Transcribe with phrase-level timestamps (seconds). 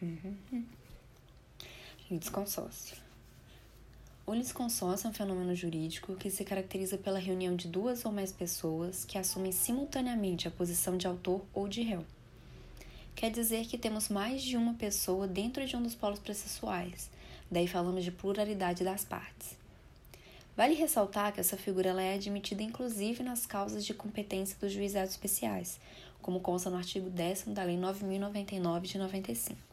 [0.00, 0.64] Uhum.
[2.10, 2.96] Litisconsórcio.
[4.26, 8.30] O litisconsórcio é um fenômeno jurídico que se caracteriza pela reunião de duas ou mais
[8.30, 12.04] pessoas que assumem simultaneamente a posição de autor ou de réu.
[13.16, 17.10] Quer dizer que temos mais de uma pessoa dentro de um dos polos processuais,
[17.50, 19.56] daí falamos de pluralidade das partes.
[20.56, 25.80] Vale ressaltar que essa figura é admitida inclusive nas causas de competência dos juizados especiais,
[26.20, 29.67] como consta no artigo 10 da Lei 9099 de 95.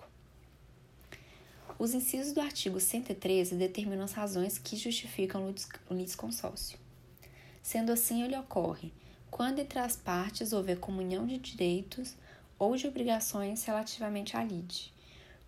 [1.77, 5.53] Os incisos do artigo 113 determinam as razões que justificam
[5.89, 6.79] o litisconsórcio.
[7.61, 8.93] Sendo assim, ele ocorre
[9.29, 12.15] quando entre as partes houver comunhão de direitos
[12.57, 14.93] ou de obrigações relativamente à lide,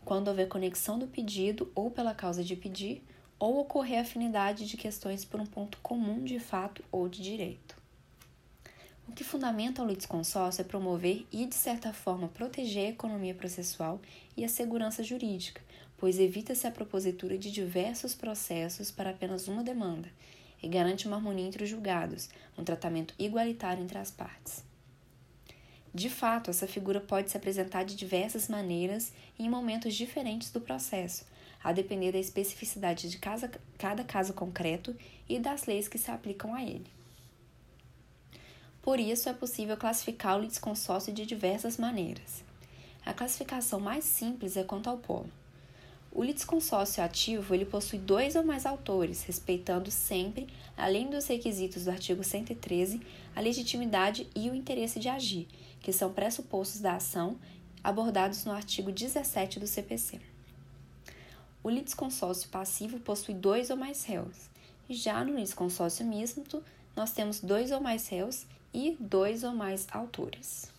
[0.04, 3.02] quando houver conexão do pedido ou pela causa de pedir,
[3.40, 7.78] ou ocorrer afinidade de questões por um ponto comum de fato ou de direito.
[9.08, 14.02] O que fundamenta o litisconsórcio é promover e, de certa forma, proteger a economia processual
[14.36, 15.62] e a segurança jurídica,
[15.98, 20.10] pois evita-se a propositura de diversos processos para apenas uma demanda
[20.62, 24.64] e garante uma harmonia entre os julgados, um tratamento igualitário entre as partes.
[25.94, 30.62] De fato, essa figura pode se apresentar de diversas maneiras e em momentos diferentes do
[30.62, 31.26] processo,
[31.64, 34.96] a depender da especificidade de cada, cada caso concreto
[35.28, 36.86] e das leis que se aplicam a ele.
[38.82, 42.44] Por isso, é possível classificar o litisconsórcio de diversas maneiras.
[43.06, 45.30] A classificação mais simples é quanto ao polo.
[46.18, 51.92] O litisconsórcio ativo ele possui dois ou mais autores, respeitando sempre, além dos requisitos do
[51.92, 53.00] artigo 113,
[53.36, 55.48] a legitimidade e o interesse de agir,
[55.80, 57.38] que são pressupostos da ação
[57.84, 60.20] abordados no artigo 17 do CPC.
[61.62, 64.50] O litisconsórcio passivo possui dois ou mais réus.
[64.90, 66.64] Já no litisconsórcio misto,
[66.96, 70.77] nós temos dois ou mais réus e dois ou mais autores.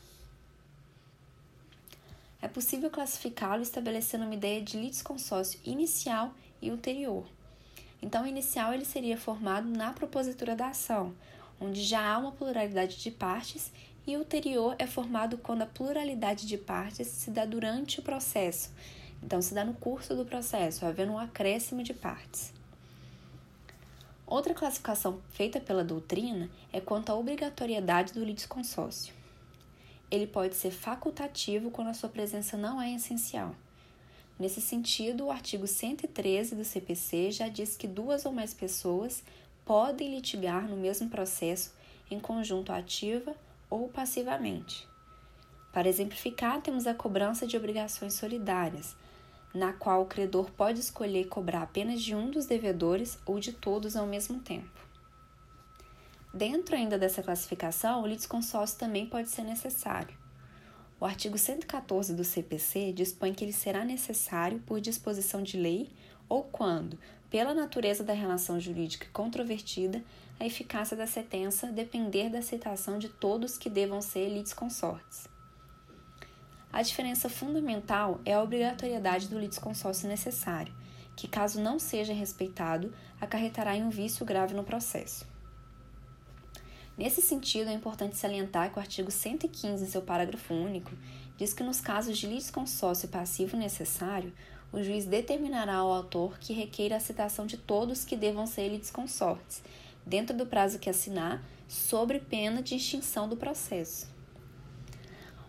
[2.41, 7.27] É possível classificá-lo estabelecendo uma ideia de litisconsórcio inicial e ulterior.
[8.01, 11.13] Então, o inicial ele seria formado na propositura da ação,
[11.61, 13.73] onde já há uma pluralidade de partes,
[14.07, 18.71] e o ulterior é formado quando a pluralidade de partes se dá durante o processo,
[19.23, 22.53] então se dá no curso do processo, havendo um acréscimo de partes.
[24.25, 29.18] Outra classificação feita pela doutrina é quanto à obrigatoriedade do litisconsórcio.
[30.11, 33.55] Ele pode ser facultativo quando a sua presença não é essencial.
[34.39, 39.23] Nesse sentido, o artigo 113 do CPC já diz que duas ou mais pessoas
[39.65, 41.75] podem litigar no mesmo processo
[42.11, 43.35] em conjunto ativa
[43.69, 44.89] ou passivamente.
[45.73, 48.97] Para exemplificar, temos a cobrança de obrigações solidárias,
[49.53, 53.97] na qual o credor pode escolher cobrar apenas de um dos devedores ou de todos
[53.97, 54.88] ao mesmo tempo.
[56.33, 60.17] Dentro ainda dessa classificação, o litisconsórcio também pode ser necessário.
[61.01, 65.91] O artigo 114 do CPC dispõe que ele será necessário por disposição de lei
[66.29, 66.99] ou quando,
[67.31, 70.03] pela natureza da relação jurídica controvertida,
[70.41, 75.29] a eficácia da sentença depender da aceitação de todos que devam ser litisconsortes.
[76.73, 80.75] A diferença fundamental é a obrigatoriedade do litisconsórcio necessário,
[81.17, 85.27] que, caso não seja respeitado, acarretará em um vício grave no processo.
[86.99, 90.91] Nesse sentido, é importante salientar que o artigo 115, em seu parágrafo único,
[91.37, 94.33] diz que nos casos de litisconsórcio passivo necessário,
[94.73, 99.63] o juiz determinará ao autor que requeira a citação de todos que devam ser litisconsortes,
[100.05, 104.09] dentro do prazo que assinar, sobre pena de extinção do processo.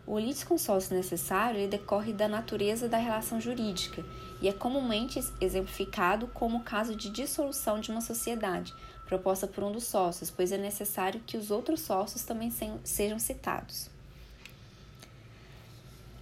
[0.06, 4.06] O litisconsórcio necessário decorre da natureza da relação jurídica
[4.40, 8.74] e é comumente exemplificado como o caso de dissolução de uma sociedade
[9.10, 12.54] proposta por um dos sócios, pois é necessário que os outros sócios também
[12.84, 13.90] sejam citados.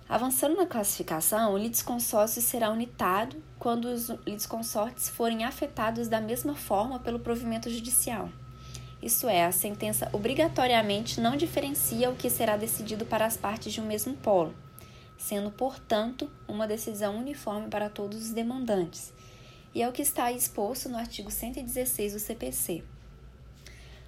[0.07, 6.97] Avançando na classificação, o litisconsórcio será unitado quando os litisconsortes forem afetados da mesma forma
[6.97, 8.29] pelo provimento judicial.
[9.03, 13.81] Isso é, a sentença obrigatoriamente não diferencia o que será decidido para as partes de
[13.81, 14.55] um mesmo polo,
[15.17, 19.11] sendo, portanto, uma decisão uniforme para todos os demandantes,
[19.77, 22.83] e é o que está exposto no artigo 116 do CPC.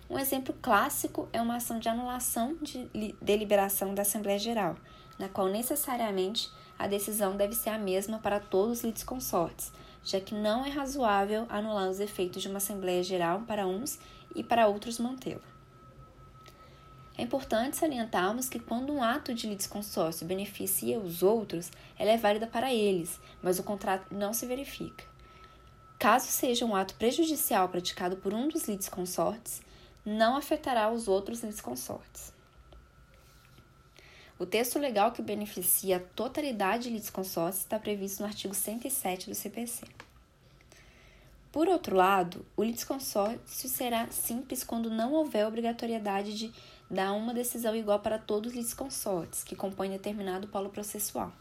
[0.10, 2.89] Um exemplo clássico é uma ação de anulação de
[3.21, 4.75] deliberação da Assembleia Geral,
[5.19, 9.71] na qual necessariamente a decisão deve ser a mesma para todos os litisconsortes,
[10.04, 14.00] já que não é razoável anular os efeitos de uma Assembleia Geral para uns
[14.33, 15.48] e para outros mantê-la.
[17.15, 22.48] É importante salientarmos que quando um ato de litisconsórcio beneficia os outros, ela é válida
[22.48, 25.19] para eles, mas o contrato não se verifica.
[26.00, 29.62] Caso seja um ato prejudicial praticado por um dos litisconsortes,
[30.06, 32.31] não afetará os outros litisconsortes.
[34.40, 39.36] O texto legal que beneficia a totalidade de litisconsórcio está previsto no artigo 107 do
[39.36, 39.86] CPC.
[41.51, 46.54] Por outro lado, o litisconsórcio será simples quando não houver obrigatoriedade de
[46.90, 51.34] dar uma decisão igual para todos os litisconsortes que compõem determinado polo processual.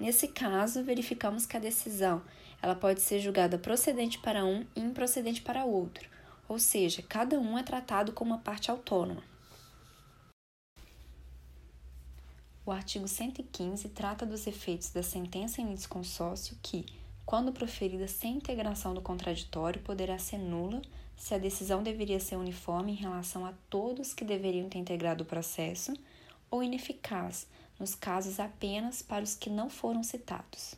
[0.00, 2.22] Nesse caso, verificamos que a decisão
[2.62, 6.08] ela pode ser julgada procedente para um e improcedente para outro,
[6.48, 9.22] ou seja, cada um é tratado como uma parte autônoma.
[12.64, 16.86] O artigo 115 trata dos efeitos da sentença em litisconsórcio que,
[17.24, 20.82] quando proferida sem integração do contraditório, poderá ser nula
[21.16, 25.26] se a decisão deveria ser uniforme em relação a todos que deveriam ter integrado o
[25.26, 25.92] processo
[26.50, 27.46] ou ineficaz
[27.78, 30.74] nos casos apenas para os que não foram citados.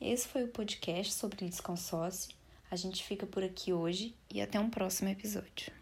[0.00, 2.30] Esse foi o podcast sobre litisconsórcio.
[2.70, 5.77] A gente fica por aqui hoje e até um próximo episódio.